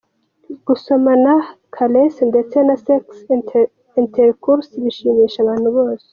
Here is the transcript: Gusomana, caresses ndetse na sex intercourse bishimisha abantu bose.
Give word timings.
Gusomana, 0.65 1.33
caresses 1.75 2.27
ndetse 2.31 2.57
na 2.67 2.75
sex 2.85 3.01
intercourse 4.01 4.71
bishimisha 4.83 5.37
abantu 5.41 5.69
bose. 5.77 6.07